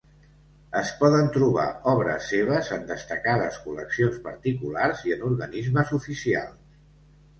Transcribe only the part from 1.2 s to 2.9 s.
trobar obres seves en